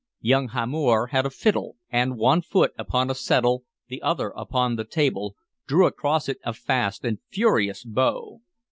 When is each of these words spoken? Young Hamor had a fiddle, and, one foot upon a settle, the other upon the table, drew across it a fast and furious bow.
Young 0.21 0.47
Hamor 0.47 1.05
had 1.11 1.27
a 1.27 1.29
fiddle, 1.29 1.75
and, 1.91 2.17
one 2.17 2.41
foot 2.41 2.73
upon 2.75 3.11
a 3.11 3.13
settle, 3.13 3.65
the 3.87 4.01
other 4.01 4.29
upon 4.29 4.75
the 4.75 4.83
table, 4.83 5.35
drew 5.67 5.85
across 5.85 6.27
it 6.27 6.39
a 6.43 6.53
fast 6.53 7.05
and 7.05 7.19
furious 7.29 7.83
bow. 7.83 8.41